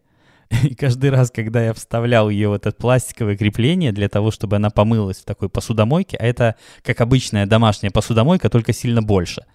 и 0.63 0.75
каждый 0.75 1.09
раз, 1.09 1.31
когда 1.31 1.63
я 1.63 1.73
вставлял 1.73 2.29
ее 2.29 2.49
в 2.49 2.53
это 2.53 2.71
пластиковое 2.71 3.37
крепление 3.37 3.91
для 3.91 4.09
того, 4.09 4.31
чтобы 4.31 4.55
она 4.55 4.69
помылась 4.69 5.17
в 5.17 5.25
такой 5.25 5.49
посудомойке, 5.49 6.17
а 6.17 6.25
это 6.25 6.55
как 6.81 7.01
обычная 7.01 7.45
домашняя 7.45 7.91
посудомойка, 7.91 8.49
только 8.49 8.73
сильно 8.73 9.01
больше. 9.01 9.45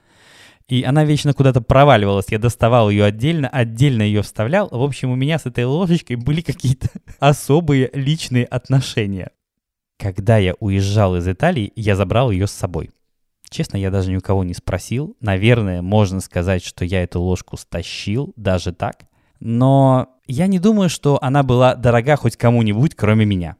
И 0.68 0.84
она 0.84 1.04
вечно 1.04 1.32
куда-то 1.32 1.60
проваливалась. 1.60 2.26
Я 2.28 2.38
доставал 2.38 2.90
ее 2.90 3.04
отдельно, 3.04 3.48
отдельно 3.48 4.02
ее 4.02 4.22
вставлял. 4.22 4.68
В 4.70 4.80
общем, 4.80 5.10
у 5.10 5.16
меня 5.16 5.38
с 5.40 5.46
этой 5.46 5.64
ложечкой 5.64 6.14
были 6.14 6.42
какие-то 6.42 6.88
особые 7.18 7.90
личные 7.92 8.44
отношения. 8.44 9.32
Когда 9.98 10.38
я 10.38 10.54
уезжал 10.60 11.16
из 11.16 11.26
Италии, 11.26 11.72
я 11.74 11.96
забрал 11.96 12.30
ее 12.30 12.46
с 12.46 12.52
собой. 12.52 12.90
Честно, 13.50 13.76
я 13.76 13.90
даже 13.90 14.10
ни 14.10 14.16
у 14.16 14.20
кого 14.20 14.44
не 14.44 14.54
спросил. 14.54 15.16
Наверное, 15.20 15.82
можно 15.82 16.20
сказать, 16.20 16.64
что 16.64 16.84
я 16.84 17.02
эту 17.02 17.20
ложку 17.20 17.56
стащил, 17.56 18.32
даже 18.36 18.72
так. 18.72 19.02
Но 19.40 20.16
я 20.26 20.46
не 20.46 20.58
думаю, 20.58 20.88
что 20.88 21.18
она 21.22 21.42
была 21.42 21.74
дорога 21.74 22.16
хоть 22.16 22.36
кому-нибудь, 22.36 22.94
кроме 22.94 23.24
меня. 23.24 23.56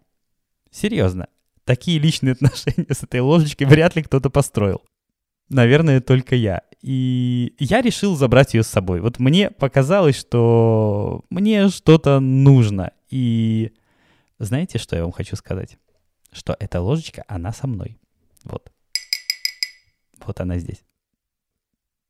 Серьезно. 0.71 1.27
Такие 1.65 1.99
личные 1.99 2.33
отношения 2.41 2.87
с 2.89 3.03
этой 3.03 3.21
ложечкой 3.21 3.67
вряд 3.67 3.97
ли 3.97 4.03
кто-то 4.03 4.31
построил. 4.31 4.83
Наверное, 5.49 6.01
только 6.01 6.37
я. 6.37 6.63
И 6.81 7.55
я 7.59 7.83
решил 7.83 8.17
забрать 8.17 8.55
ее 8.55 8.63
с 8.63 8.69
собой. 8.69 9.01
Вот 9.01 9.19
мне 9.19 9.51
показалось, 9.51 10.17
что 10.17 11.25
мне 11.29 11.69
что-то 11.69 12.21
нужно. 12.21 12.93
И 13.11 13.73
знаете, 14.39 14.79
что 14.79 14.97
я 14.97 15.03
вам 15.03 15.13
хочу 15.13 15.37
сказать? 15.37 15.77
что 16.33 16.57
эта 16.59 16.81
ложечка, 16.81 17.25
она 17.29 17.53
со 17.53 17.67
мной. 17.67 17.99
Вот. 18.45 18.71
Вот 20.31 20.39
она 20.39 20.59
здесь. 20.59 20.85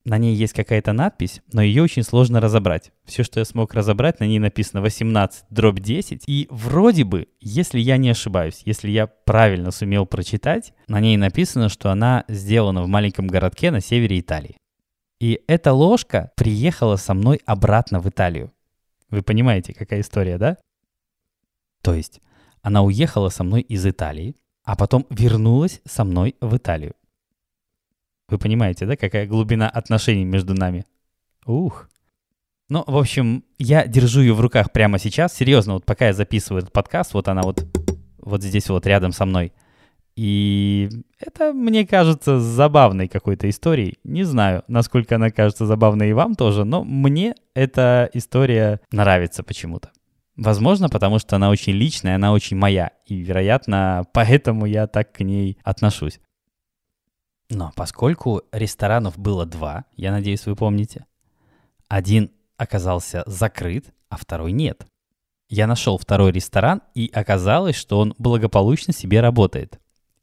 На 0.04 0.18
ней 0.18 0.34
есть 0.34 0.52
какая-то 0.52 0.92
надпись, 0.92 1.40
но 1.54 1.62
ее 1.62 1.82
очень 1.82 2.02
сложно 2.02 2.38
разобрать. 2.38 2.92
Все, 3.06 3.22
что 3.22 3.40
я 3.40 3.46
смог 3.46 3.72
разобрать, 3.72 4.20
на 4.20 4.24
ней 4.24 4.38
написано 4.38 4.82
18 4.82 5.46
дробь 5.48 5.80
10. 5.80 6.24
И 6.26 6.46
вроде 6.50 7.04
бы, 7.04 7.28
если 7.40 7.78
я 7.78 7.96
не 7.96 8.10
ошибаюсь, 8.10 8.60
если 8.66 8.90
я 8.90 9.06
правильно 9.06 9.70
сумел 9.70 10.04
прочитать, 10.04 10.74
на 10.86 11.00
ней 11.00 11.16
написано, 11.16 11.70
что 11.70 11.90
она 11.90 12.24
сделана 12.28 12.82
в 12.82 12.88
маленьком 12.88 13.26
городке 13.26 13.70
на 13.70 13.80
севере 13.80 14.20
Италии. 14.20 14.58
И 15.18 15.40
эта 15.46 15.72
ложка 15.72 16.30
приехала 16.36 16.96
со 16.96 17.14
мной 17.14 17.40
обратно 17.46 18.00
в 18.00 18.08
Италию. 18.10 18.52
Вы 19.08 19.22
понимаете, 19.22 19.72
какая 19.72 20.02
история, 20.02 20.36
да? 20.36 20.58
То 21.82 21.94
есть 21.94 22.20
она 22.60 22.82
уехала 22.82 23.30
со 23.30 23.44
мной 23.44 23.62
из 23.62 23.86
Италии, 23.86 24.36
а 24.62 24.76
потом 24.76 25.06
вернулась 25.08 25.80
со 25.86 26.04
мной 26.04 26.36
в 26.42 26.54
Италию. 26.54 26.94
Вы 28.30 28.38
понимаете, 28.38 28.86
да, 28.86 28.96
какая 28.96 29.26
глубина 29.26 29.68
отношений 29.68 30.24
между 30.24 30.54
нами? 30.54 30.86
Ух. 31.46 31.88
Ну, 32.68 32.84
в 32.86 32.96
общем, 32.96 33.44
я 33.58 33.86
держу 33.86 34.20
ее 34.20 34.34
в 34.34 34.40
руках 34.40 34.70
прямо 34.70 35.00
сейчас. 35.00 35.34
Серьезно, 35.34 35.74
вот 35.74 35.84
пока 35.84 36.06
я 36.06 36.12
записываю 36.12 36.62
этот 36.62 36.72
подкаст, 36.72 37.12
вот 37.14 37.26
она 37.26 37.42
вот, 37.42 37.66
вот 38.18 38.42
здесь 38.42 38.68
вот 38.68 38.86
рядом 38.86 39.10
со 39.10 39.24
мной. 39.24 39.52
И 40.14 40.88
это, 41.18 41.52
мне 41.52 41.84
кажется, 41.84 42.38
забавной 42.38 43.08
какой-то 43.08 43.48
историей. 43.50 43.98
Не 44.04 44.22
знаю, 44.22 44.62
насколько 44.68 45.16
она 45.16 45.30
кажется 45.30 45.66
забавной 45.66 46.10
и 46.10 46.12
вам 46.12 46.36
тоже, 46.36 46.64
но 46.64 46.84
мне 46.84 47.34
эта 47.54 48.08
история 48.12 48.80
нравится 48.92 49.42
почему-то. 49.42 49.90
Возможно, 50.36 50.88
потому 50.88 51.18
что 51.18 51.36
она 51.36 51.50
очень 51.50 51.72
личная, 51.72 52.14
она 52.14 52.32
очень 52.32 52.56
моя. 52.56 52.92
И, 53.06 53.16
вероятно, 53.16 54.04
поэтому 54.12 54.66
я 54.66 54.86
так 54.86 55.12
к 55.12 55.20
ней 55.20 55.58
отношусь. 55.64 56.20
Но 57.50 57.72
поскольку 57.76 58.42
ресторанов 58.52 59.18
было 59.18 59.44
два, 59.44 59.84
я 59.96 60.12
надеюсь, 60.12 60.46
вы 60.46 60.56
помните, 60.56 61.04
один 61.88 62.30
оказался 62.56 63.22
закрыт, 63.26 63.92
а 64.08 64.16
второй 64.16 64.52
нет. 64.52 64.86
Я 65.48 65.66
нашел 65.66 65.98
второй 65.98 66.32
ресторан, 66.32 66.80
и 66.94 67.10
оказалось, 67.12 67.76
что 67.76 67.98
он 67.98 68.14
благополучно 68.18 68.94
себе 68.94 69.20
работает. 69.20 69.78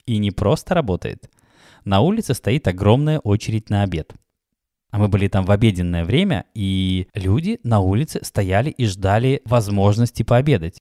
И 0.05 0.17
не 0.17 0.31
просто 0.31 0.73
работает. 0.73 1.29
На 1.83 1.99
улице 1.99 2.33
стоит 2.33 2.67
огромная 2.67 3.19
очередь 3.19 3.69
на 3.69 3.83
обед– 3.83 4.13
а 4.89 4.99
мы 4.99 5.09
были 5.09 5.27
там 5.27 5.45
в 5.45 5.51
обеденное 5.51 6.05
время, 6.05 6.45
и 6.53 7.07
люди 7.13 7.59
на 7.63 7.79
улице 7.81 8.19
стояли 8.23 8.69
и 8.69 8.85
ждали 8.85 9.41
возможности 9.45 10.23
пообедать. 10.23 10.79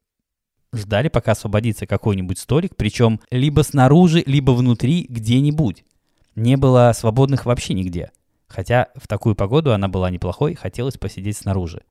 Ждали, 0.73 1.09
пока 1.09 1.33
освободится 1.33 1.87
какой-нибудь 1.87 2.39
столик, 2.39 2.77
причем 2.77 3.21
либо 3.31 3.63
снаружи, 3.63 4.23
либо 4.27 4.53
внутри, 4.53 5.07
где-нибудь. 5.09 5.85
Не 6.37 6.57
было 6.57 6.93
свободных 6.95 7.45
вообще 7.45 7.75
нигде. 7.75 8.13
Хотя 8.47 8.89
в 8.95 9.09
такую 9.09 9.35
погоду 9.35 9.73
она 9.73 9.89
была 9.89 10.11
неплохой, 10.11 10.55
хотелось 10.55 10.97
посидеть 10.97 11.37
снаружи. 11.37 11.83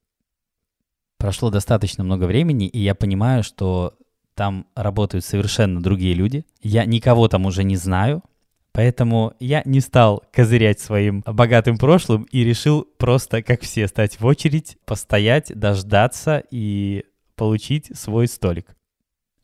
Прошло 1.18 1.50
достаточно 1.50 2.04
много 2.04 2.24
времени, 2.24 2.68
и 2.68 2.80
я 2.80 2.96
понимаю, 2.96 3.44
что 3.44 3.96
там 4.36 4.68
работают 4.76 5.26
совершенно 5.26 5.82
другие 5.82 6.14
люди. 6.14 6.46
Я 6.62 6.86
никого 6.86 7.28
там 7.28 7.46
уже 7.46 7.64
не 7.64 7.76
знаю, 7.76 8.24
Поэтому 8.76 9.34
я 9.40 9.62
не 9.64 9.80
стал 9.80 10.22
козырять 10.34 10.82
своим 10.82 11.24
богатым 11.26 11.78
прошлым 11.78 12.24
и 12.24 12.44
решил 12.44 12.86
просто, 12.98 13.42
как 13.42 13.62
все, 13.62 13.88
стать 13.88 14.20
в 14.20 14.26
очередь, 14.26 14.76
постоять, 14.86 15.58
дождаться 15.58 16.44
и 16.52 17.06
получить 17.38 17.98
свой 17.98 18.28
столик. 18.28 18.75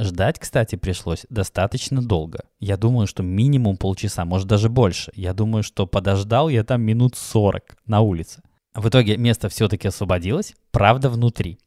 Ждать, 0.01 0.39
кстати, 0.39 0.77
пришлось 0.77 1.27
достаточно 1.29 2.01
долго. 2.01 2.39
Я 2.59 2.75
думаю, 2.75 3.05
что 3.05 3.21
минимум 3.21 3.77
полчаса, 3.77 4.25
может 4.25 4.47
даже 4.47 4.67
больше. 4.67 5.11
Я 5.13 5.35
думаю, 5.35 5.61
что 5.61 5.85
подождал 5.85 6.49
я 6.49 6.63
там 6.63 6.81
минут 6.81 7.15
40 7.15 7.77
на 7.85 8.01
улице. 8.01 8.41
В 8.73 8.89
итоге 8.89 9.17
место 9.17 9.47
все-таки 9.47 9.87
освободилось, 9.89 10.55
правда, 10.71 11.07
внутри. 11.07 11.59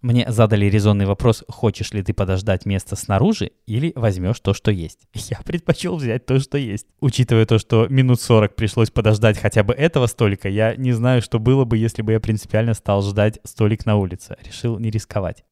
Мне 0.00 0.30
задали 0.30 0.66
резонный 0.66 1.06
вопрос, 1.06 1.44
хочешь 1.48 1.92
ли 1.92 2.02
ты 2.04 2.14
подождать 2.14 2.66
место 2.66 2.94
снаружи 2.94 3.50
или 3.66 3.92
возьмешь 3.96 4.38
то, 4.38 4.54
что 4.54 4.70
есть. 4.70 5.00
Я 5.14 5.40
предпочел 5.44 5.96
взять 5.96 6.24
то, 6.24 6.38
что 6.38 6.56
есть. 6.56 6.86
Учитывая 7.00 7.46
то, 7.46 7.58
что 7.58 7.88
минут 7.88 8.20
40 8.20 8.54
пришлось 8.54 8.90
подождать 8.90 9.38
хотя 9.38 9.64
бы 9.64 9.74
этого 9.74 10.06
столика, 10.06 10.48
я 10.48 10.76
не 10.76 10.92
знаю, 10.92 11.20
что 11.20 11.40
было 11.40 11.64
бы, 11.64 11.76
если 11.76 12.02
бы 12.02 12.12
я 12.12 12.20
принципиально 12.20 12.74
стал 12.74 13.02
ждать 13.02 13.40
столик 13.42 13.86
на 13.86 13.96
улице. 13.96 14.36
Решил 14.44 14.78
не 14.78 14.90
рисковать. 14.90 15.44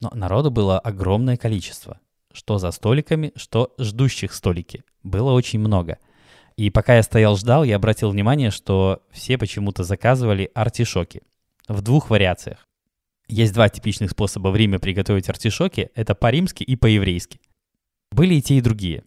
Но 0.00 0.10
народу 0.14 0.50
было 0.50 0.78
огромное 0.80 1.36
количество. 1.36 2.00
Что 2.32 2.58
за 2.58 2.72
столиками, 2.72 3.32
что 3.36 3.74
ждущих 3.78 4.32
столики. 4.32 4.82
Было 5.04 5.32
очень 5.32 5.60
много. 5.60 5.98
И 6.56 6.70
пока 6.70 6.96
я 6.96 7.02
стоял 7.02 7.36
ждал, 7.36 7.64
я 7.64 7.76
обратил 7.76 8.10
внимание, 8.10 8.50
что 8.50 9.02
все 9.10 9.38
почему-то 9.38 9.84
заказывали 9.84 10.50
артишоки 10.54 11.22
в 11.68 11.82
двух 11.82 12.10
вариациях. 12.10 12.66
Есть 13.30 13.54
два 13.54 13.68
типичных 13.68 14.10
способа 14.10 14.48
в 14.48 14.56
Риме 14.56 14.80
приготовить 14.80 15.28
артишоки. 15.28 15.90
Это 15.94 16.16
по-римски 16.16 16.64
и 16.64 16.74
по-еврейски. 16.74 17.38
Были 18.10 18.34
и 18.34 18.42
те, 18.42 18.56
и 18.56 18.60
другие. 18.60 19.04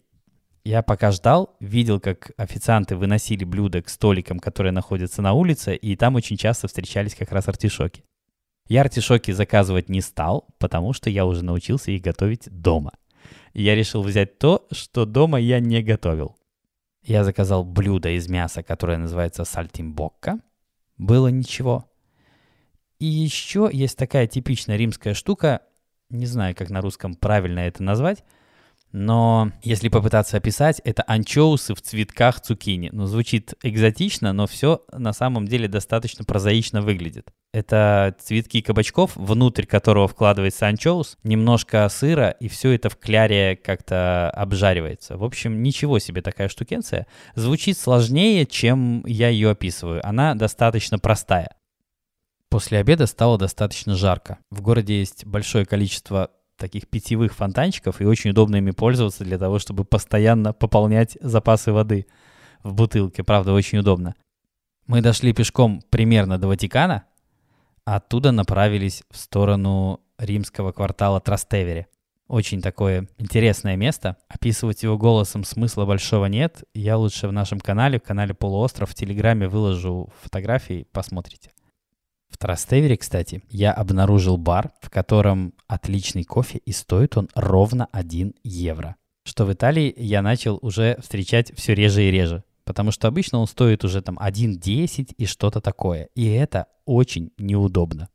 Я 0.64 0.80
пока 0.82 1.10
ждал, 1.10 1.54
видел, 1.60 2.00
как 2.00 2.30
официанты 2.38 2.96
выносили 2.96 3.44
блюда 3.44 3.82
к 3.82 3.90
столикам, 3.90 4.38
которые 4.38 4.72
находятся 4.72 5.20
на 5.20 5.34
улице, 5.34 5.76
и 5.76 5.94
там 5.94 6.14
очень 6.14 6.38
часто 6.38 6.68
встречались 6.68 7.14
как 7.14 7.32
раз 7.32 7.48
артишоки. 7.48 8.02
Я 8.66 8.80
артишоки 8.80 9.30
заказывать 9.30 9.90
не 9.90 10.00
стал, 10.00 10.48
потому 10.58 10.94
что 10.94 11.10
я 11.10 11.26
уже 11.26 11.44
научился 11.44 11.90
их 11.90 12.00
готовить 12.00 12.48
дома. 12.50 12.92
Я 13.52 13.74
решил 13.74 14.02
взять 14.02 14.38
то, 14.38 14.66
что 14.72 15.04
дома 15.04 15.38
я 15.38 15.60
не 15.60 15.82
готовил. 15.82 16.34
Я 17.02 17.24
заказал 17.24 17.62
блюдо 17.62 18.08
из 18.08 18.26
мяса, 18.30 18.62
которое 18.62 18.96
называется 18.96 19.44
сальтимбокка. 19.44 20.40
Было 20.96 21.28
ничего. 21.28 21.90
И 23.04 23.06
еще 23.06 23.68
есть 23.70 23.98
такая 23.98 24.26
типичная 24.26 24.78
римская 24.78 25.12
штука, 25.12 25.60
не 26.08 26.24
знаю, 26.24 26.54
как 26.56 26.70
на 26.70 26.80
русском 26.80 27.16
правильно 27.16 27.58
это 27.58 27.82
назвать, 27.82 28.24
но 28.92 29.52
если 29.62 29.90
попытаться 29.90 30.38
описать, 30.38 30.80
это 30.84 31.04
анчоусы 31.06 31.74
в 31.74 31.82
цветках 31.82 32.40
цукини. 32.40 32.88
Ну, 32.94 33.04
звучит 33.04 33.52
экзотично, 33.62 34.32
но 34.32 34.46
все 34.46 34.86
на 34.90 35.12
самом 35.12 35.46
деле 35.46 35.68
достаточно 35.68 36.24
прозаично 36.24 36.80
выглядит. 36.80 37.30
Это 37.52 38.16
цветки 38.20 38.62
кабачков, 38.62 39.14
внутрь 39.16 39.66
которого 39.66 40.08
вкладывается 40.08 40.66
анчоус, 40.66 41.18
немножко 41.24 41.86
сыра, 41.90 42.30
и 42.30 42.48
все 42.48 42.70
это 42.70 42.88
в 42.88 42.96
кляре 42.96 43.54
как-то 43.54 44.30
обжаривается. 44.30 45.18
В 45.18 45.24
общем, 45.24 45.62
ничего 45.62 45.98
себе 45.98 46.22
такая 46.22 46.48
штукенция. 46.48 47.06
Звучит 47.34 47.76
сложнее, 47.76 48.46
чем 48.46 49.04
я 49.04 49.28
ее 49.28 49.50
описываю. 49.50 50.00
Она 50.08 50.34
достаточно 50.34 50.98
простая. 50.98 51.54
После 52.54 52.78
обеда 52.78 53.06
стало 53.06 53.36
достаточно 53.36 53.96
жарко. 53.96 54.38
В 54.48 54.60
городе 54.60 55.00
есть 55.00 55.26
большое 55.26 55.66
количество 55.66 56.30
таких 56.56 56.86
питьевых 56.86 57.34
фонтанчиков, 57.34 58.00
и 58.00 58.04
очень 58.04 58.30
удобно 58.30 58.54
ими 58.54 58.70
пользоваться 58.70 59.24
для 59.24 59.38
того, 59.38 59.58
чтобы 59.58 59.84
постоянно 59.84 60.52
пополнять 60.52 61.18
запасы 61.20 61.72
воды 61.72 62.06
в 62.62 62.72
бутылке. 62.72 63.24
Правда, 63.24 63.52
очень 63.52 63.78
удобно. 63.78 64.14
Мы 64.86 65.00
дошли 65.00 65.32
пешком 65.32 65.82
примерно 65.90 66.38
до 66.38 66.46
Ватикана, 66.46 67.06
а 67.84 67.96
оттуда 67.96 68.30
направились 68.30 69.02
в 69.10 69.16
сторону 69.16 69.98
римского 70.16 70.70
квартала 70.70 71.20
Трастевере. 71.20 71.88
Очень 72.28 72.62
такое 72.62 73.08
интересное 73.18 73.74
место. 73.74 74.16
Описывать 74.28 74.84
его 74.84 74.96
голосом 74.96 75.42
смысла 75.42 75.86
большого 75.86 76.26
нет. 76.26 76.62
Я 76.72 76.98
лучше 76.98 77.26
в 77.26 77.32
нашем 77.32 77.58
канале, 77.58 77.98
в 77.98 78.04
канале 78.04 78.32
Полуостров, 78.32 78.90
в 78.90 78.94
Телеграме 78.94 79.48
выложу 79.48 80.12
фотографии, 80.22 80.86
посмотрите. 80.92 81.50
В 82.34 82.36
Трастевере, 82.36 82.96
кстати, 82.96 83.44
я 83.48 83.72
обнаружил 83.72 84.38
бар, 84.38 84.72
в 84.80 84.90
котором 84.90 85.54
отличный 85.68 86.24
кофе, 86.24 86.58
и 86.58 86.72
стоит 86.72 87.16
он 87.16 87.28
ровно 87.36 87.86
1 87.92 88.34
евро. 88.42 88.96
Что 89.24 89.44
в 89.44 89.52
Италии 89.52 89.94
я 89.96 90.20
начал 90.20 90.58
уже 90.60 90.98
встречать 91.00 91.56
все 91.56 91.76
реже 91.76 92.02
и 92.02 92.10
реже. 92.10 92.42
Потому 92.64 92.90
что 92.90 93.06
обычно 93.06 93.38
он 93.38 93.46
стоит 93.46 93.84
уже 93.84 94.02
там 94.02 94.18
1,10 94.18 95.14
и 95.16 95.26
что-то 95.26 95.60
такое. 95.60 96.08
И 96.16 96.28
это 96.28 96.66
очень 96.86 97.30
неудобно. 97.38 98.08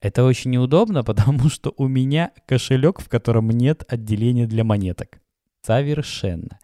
Это 0.00 0.24
очень 0.24 0.52
неудобно, 0.52 1.04
потому 1.10 1.50
что 1.50 1.74
у 1.76 1.86
меня 1.86 2.32
кошелек, 2.46 2.98
в 2.98 3.10
котором 3.10 3.50
нет 3.50 3.84
отделения 3.92 4.46
для 4.46 4.64
монеток. 4.64 5.20
Совершенно. 5.60 6.58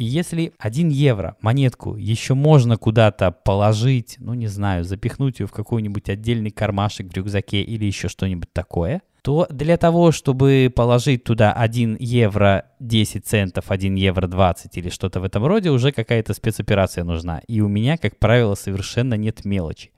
И 0.00 0.04
если 0.04 0.54
1 0.58 0.88
евро 0.88 1.36
монетку 1.42 1.94
еще 1.94 2.32
можно 2.32 2.78
куда-то 2.78 3.32
положить, 3.32 4.16
ну 4.18 4.32
не 4.32 4.46
знаю, 4.46 4.82
запихнуть 4.82 5.40
ее 5.40 5.46
в 5.46 5.52
какой-нибудь 5.52 6.08
отдельный 6.08 6.50
кармашек 6.50 7.12
в 7.12 7.14
рюкзаке 7.14 7.60
или 7.60 7.84
еще 7.84 8.08
что-нибудь 8.08 8.50
такое, 8.50 9.02
то 9.20 9.46
для 9.50 9.76
того, 9.76 10.10
чтобы 10.10 10.72
положить 10.74 11.24
туда 11.24 11.52
1 11.52 11.98
евро 12.00 12.64
10 12.80 13.26
центов, 13.26 13.70
1 13.70 13.94
евро 13.96 14.26
20 14.26 14.74
или 14.78 14.88
что-то 14.88 15.20
в 15.20 15.24
этом 15.24 15.44
роде, 15.44 15.68
уже 15.68 15.92
какая-то 15.92 16.32
спецоперация 16.32 17.04
нужна. 17.04 17.42
И 17.46 17.60
у 17.60 17.68
меня, 17.68 17.98
как 17.98 18.18
правило, 18.18 18.54
совершенно 18.54 19.18
нет 19.18 19.44
мелочи. 19.44 19.90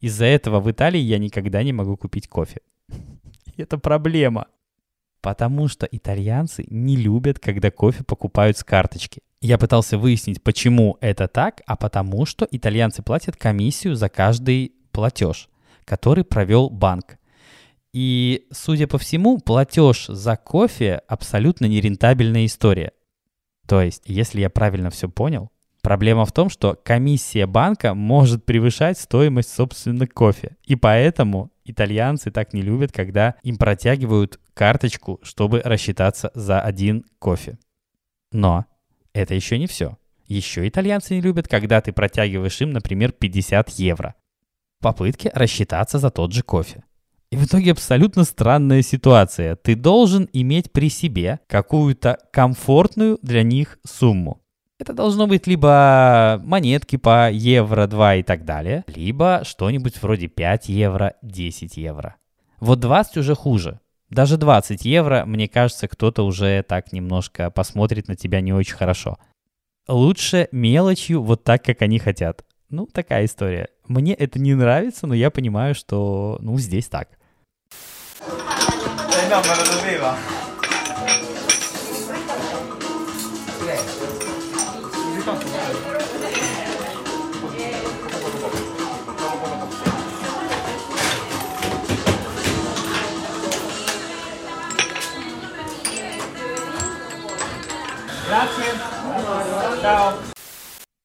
Из-за 0.00 0.24
этого 0.24 0.60
в 0.60 0.70
Италии 0.70 1.00
я 1.00 1.18
никогда 1.18 1.62
не 1.62 1.74
могу 1.74 1.98
купить 1.98 2.28
кофе. 2.28 2.62
Это 3.58 3.76
проблема. 3.76 4.46
Потому 5.20 5.68
что 5.68 5.86
итальянцы 5.90 6.64
не 6.68 6.96
любят, 6.96 7.38
когда 7.38 7.70
кофе 7.70 8.04
покупают 8.04 8.56
с 8.56 8.64
карточки. 8.64 9.20
Я 9.42 9.58
пытался 9.58 9.98
выяснить, 9.98 10.42
почему 10.42 10.98
это 11.00 11.28
так, 11.28 11.62
а 11.66 11.76
потому 11.76 12.26
что 12.26 12.46
итальянцы 12.50 13.02
платят 13.02 13.36
комиссию 13.36 13.96
за 13.96 14.08
каждый 14.08 14.72
платеж, 14.92 15.48
который 15.84 16.24
провел 16.24 16.70
банк. 16.70 17.18
И, 17.92 18.46
судя 18.52 18.86
по 18.86 18.98
всему, 18.98 19.38
платеж 19.38 20.06
за 20.06 20.36
кофе 20.36 21.00
абсолютно 21.08 21.66
нерентабельная 21.66 22.46
история. 22.46 22.92
То 23.66 23.80
есть, 23.82 24.02
если 24.06 24.40
я 24.40 24.50
правильно 24.50 24.90
все 24.90 25.08
понял, 25.08 25.50
проблема 25.82 26.24
в 26.24 26.32
том, 26.32 26.50
что 26.50 26.78
комиссия 26.82 27.46
банка 27.46 27.94
может 27.94 28.44
превышать 28.44 28.98
стоимость, 28.98 29.52
собственно, 29.52 30.06
кофе. 30.06 30.56
И 30.64 30.76
поэтому 30.76 31.50
итальянцы 31.70 32.30
так 32.30 32.52
не 32.52 32.62
любят, 32.62 32.92
когда 32.92 33.36
им 33.42 33.56
протягивают 33.56 34.40
карточку, 34.54 35.20
чтобы 35.22 35.60
рассчитаться 35.64 36.30
за 36.34 36.60
один 36.60 37.04
кофе. 37.18 37.58
Но 38.32 38.66
это 39.12 39.34
еще 39.34 39.58
не 39.58 39.66
все. 39.66 39.96
Еще 40.26 40.68
итальянцы 40.68 41.14
не 41.14 41.20
любят, 41.20 41.48
когда 41.48 41.80
ты 41.80 41.92
протягиваешь 41.92 42.60
им, 42.60 42.72
например, 42.72 43.12
50 43.12 43.70
евро. 43.70 44.14
Попытки 44.80 45.30
рассчитаться 45.34 45.98
за 45.98 46.10
тот 46.10 46.32
же 46.32 46.42
кофе. 46.42 46.84
И 47.30 47.36
в 47.36 47.44
итоге 47.44 47.72
абсолютно 47.72 48.24
странная 48.24 48.82
ситуация. 48.82 49.56
Ты 49.56 49.76
должен 49.76 50.28
иметь 50.32 50.72
при 50.72 50.90
себе 50.90 51.40
какую-то 51.46 52.18
комфортную 52.32 53.18
для 53.22 53.42
них 53.42 53.78
сумму. 53.86 54.39
Это 54.80 54.94
должно 54.94 55.26
быть 55.26 55.46
либо 55.46 56.40
монетки 56.42 56.96
по 56.96 57.30
евро 57.30 57.86
2 57.86 58.14
и 58.14 58.22
так 58.22 58.46
далее, 58.46 58.82
либо 58.86 59.42
что-нибудь 59.44 60.00
вроде 60.00 60.26
5 60.26 60.70
евро, 60.70 61.16
10 61.20 61.76
евро. 61.76 62.16
Вот 62.60 62.80
20 62.80 63.18
уже 63.18 63.34
хуже. 63.34 63.80
Даже 64.08 64.38
20 64.38 64.86
евро, 64.86 65.24
мне 65.26 65.48
кажется, 65.48 65.86
кто-то 65.86 66.24
уже 66.24 66.62
так 66.62 66.94
немножко 66.94 67.50
посмотрит 67.50 68.08
на 68.08 68.16
тебя 68.16 68.40
не 68.40 68.54
очень 68.54 68.74
хорошо. 68.74 69.18
Лучше 69.86 70.48
мелочью, 70.50 71.22
вот 71.22 71.44
так, 71.44 71.62
как 71.62 71.82
они 71.82 71.98
хотят. 71.98 72.46
Ну, 72.70 72.86
такая 72.86 73.26
история. 73.26 73.68
Мне 73.86 74.14
это 74.14 74.38
не 74.38 74.54
нравится, 74.54 75.06
но 75.06 75.12
я 75.12 75.30
понимаю, 75.30 75.74
что, 75.74 76.38
ну, 76.40 76.56
здесь 76.56 76.88
так. 76.88 77.10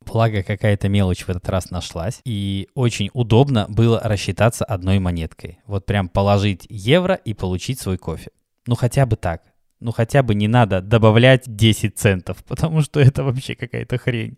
Благо 0.06 0.44
какая-то 0.44 0.88
мелочь 0.88 1.24
в 1.24 1.30
этот 1.30 1.50
раз 1.50 1.72
нашлась, 1.72 2.22
и 2.26 2.70
очень 2.74 3.10
удобно 3.14 3.66
было 3.70 4.00
рассчитаться 4.00 4.64
одной 4.64 5.00
монеткой. 5.00 5.60
Вот 5.66 5.86
прям 5.86 6.10
положить 6.10 6.66
евро 6.70 7.16
и 7.16 7.34
получить 7.34 7.80
свой 7.80 7.98
кофе. 7.98 8.32
Ну 8.68 8.76
хотя 8.76 9.06
бы 9.06 9.16
так. 9.16 9.44
Ну 9.80 9.92
хотя 9.92 10.24
бы 10.24 10.36
не 10.36 10.48
надо 10.48 10.82
добавлять 10.82 11.44
10 11.48 11.98
центов, 11.98 12.44
потому 12.48 12.82
что 12.82 13.00
это 13.00 13.24
вообще 13.24 13.56
какая-то 13.56 13.98
хрень. 13.98 14.38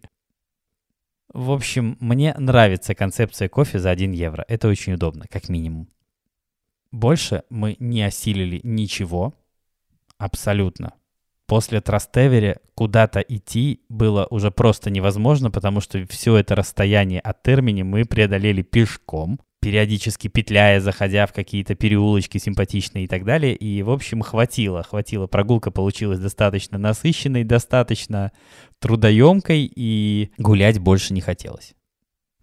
В 1.34 1.52
общем, 1.52 1.98
мне 2.00 2.34
нравится 2.38 2.96
концепция 2.96 3.50
кофе 3.50 3.80
за 3.80 3.92
1 3.92 4.12
евро. 4.14 4.46
Это 4.48 4.68
очень 4.68 4.94
удобно, 4.94 5.26
как 5.30 5.50
минимум. 5.50 5.90
Больше 6.92 7.44
мы 7.50 7.76
не 7.80 8.02
осилили 8.02 8.62
ничего. 8.64 9.36
Абсолютно. 10.18 10.94
После 11.48 11.80
Трастевере 11.80 12.60
куда-то 12.76 13.22
идти 13.22 13.82
было 13.88 14.28
уже 14.30 14.52
просто 14.52 14.90
невозможно, 14.90 15.50
потому 15.50 15.80
что 15.80 16.06
все 16.08 16.36
это 16.36 16.56
расстояние 16.56 17.22
от 17.22 17.42
Термини 17.42 17.84
мы 17.84 18.04
преодолели 18.04 18.64
пешком, 18.64 19.40
периодически 19.62 20.28
петляя, 20.28 20.82
заходя 20.82 21.26
в 21.26 21.32
какие-то 21.32 21.74
переулочки 21.76 22.38
симпатичные 22.38 23.06
и 23.06 23.08
так 23.08 23.24
далее. 23.24 23.56
И, 23.56 23.82
в 23.82 23.90
общем, 23.90 24.22
хватило, 24.22 24.84
хватило. 24.84 25.28
Прогулка 25.28 25.72
получилась 25.72 26.20
достаточно 26.20 26.78
насыщенной, 26.78 27.46
достаточно 27.46 28.34
трудоемкой, 28.80 29.72
и 29.74 30.32
гулять 30.38 30.80
больше 30.80 31.14
не 31.14 31.22
хотелось. 31.22 31.76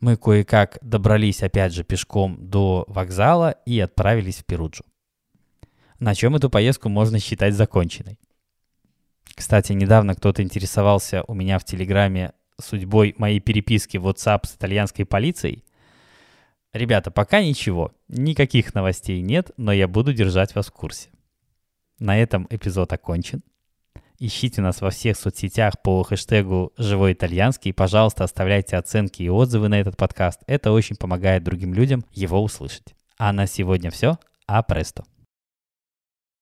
Мы 0.00 0.16
кое-как 0.16 0.78
добрались, 0.80 1.42
опять 1.42 1.74
же, 1.74 1.84
пешком 1.84 2.38
до 2.40 2.86
вокзала 2.88 3.50
и 3.66 3.78
отправились 3.80 4.38
в 4.38 4.46
Перуджу. 4.46 4.84
На 5.98 6.14
чем 6.14 6.36
эту 6.36 6.48
поездку 6.48 6.88
можно 6.88 7.18
считать 7.18 7.54
законченной. 7.54 8.18
Кстати, 9.34 9.72
недавно 9.72 10.14
кто-то 10.14 10.42
интересовался 10.42 11.24
у 11.26 11.34
меня 11.34 11.58
в 11.58 11.64
Телеграме 11.64 12.32
судьбой 12.60 13.14
моей 13.18 13.40
переписки 13.40 13.96
в 13.96 14.06
WhatsApp 14.06 14.46
с 14.46 14.54
итальянской 14.54 15.04
полицией? 15.04 15.64
Ребята, 16.72 17.10
пока 17.10 17.42
ничего. 17.42 17.92
Никаких 18.08 18.74
новостей 18.74 19.20
нет, 19.20 19.50
но 19.56 19.72
я 19.72 19.86
буду 19.88 20.12
держать 20.12 20.54
вас 20.54 20.66
в 20.66 20.72
курсе. 20.72 21.10
На 21.98 22.18
этом 22.18 22.46
эпизод 22.50 22.92
окончен. 22.92 23.42
Ищите 24.18 24.60
нас 24.60 24.80
во 24.80 24.90
всех 24.90 25.16
соцсетях 25.16 25.74
по 25.82 26.02
хэштегу 26.02 26.72
«Живой 26.76 27.12
итальянский». 27.12 27.72
Пожалуйста, 27.72 28.24
оставляйте 28.24 28.76
оценки 28.76 29.22
и 29.22 29.28
отзывы 29.28 29.68
на 29.68 29.80
этот 29.80 29.96
подкаст. 29.96 30.40
Это 30.46 30.70
очень 30.72 30.96
помогает 30.96 31.42
другим 31.42 31.74
людям 31.74 32.04
его 32.12 32.42
услышать. 32.42 32.94
А 33.18 33.32
на 33.32 33.46
сегодня 33.46 33.90
все. 33.90 34.18
А 34.46 34.62
престо. 34.62 35.04